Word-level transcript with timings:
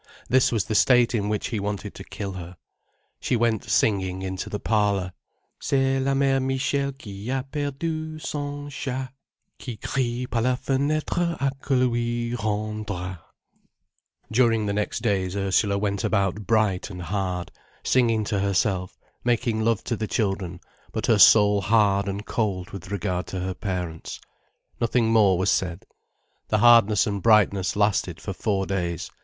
This 0.27 0.51
was 0.51 0.65
the 0.65 0.73
state 0.73 1.13
in 1.13 1.29
which 1.29 1.49
he 1.49 1.59
wanted 1.59 1.93
to 1.93 2.03
kill 2.03 2.31
her. 2.31 2.57
She 3.19 3.35
went 3.35 3.63
singing 3.65 4.23
into 4.23 4.49
the 4.49 4.59
parlour. 4.59 5.13
"C'est 5.59 5.99
la 5.99 6.13
mère 6.13 6.41
Michel 6.43 6.91
qui 6.93 7.29
a 7.29 7.43
perdu 7.51 8.17
son 8.19 8.67
chat, 8.71 9.13
Qui 9.63 9.77
cri 9.77 10.25
par 10.25 10.41
la 10.41 10.55
fenêtre 10.55 11.37
qu'est 11.37 11.51
ce 11.61 11.67
qui 11.67 11.75
le 11.75 11.83
lui 11.85 12.35
renda——" 12.35 13.19
During 14.31 14.65
the 14.65 14.73
next 14.73 15.01
days 15.03 15.35
Ursula 15.35 15.77
went 15.77 16.03
about 16.03 16.47
bright 16.47 16.89
and 16.89 17.03
hard, 17.03 17.51
singing 17.83 18.23
to 18.23 18.39
herself, 18.39 18.97
making 19.23 19.61
love 19.61 19.83
to 19.83 19.95
the 19.95 20.07
children, 20.07 20.61
but 20.91 21.05
her 21.05 21.19
soul 21.19 21.61
hard 21.61 22.07
and 22.09 22.25
cold 22.25 22.71
with 22.71 22.89
regard 22.89 23.27
to 23.27 23.39
her 23.41 23.53
parents. 23.53 24.19
Nothing 24.79 25.11
more 25.13 25.37
was 25.37 25.51
said. 25.51 25.85
The 26.47 26.57
hardness 26.57 27.05
and 27.05 27.21
brightness 27.21 27.75
lasted 27.75 28.19
for 28.19 28.33
four 28.33 28.65
days. 28.65 29.11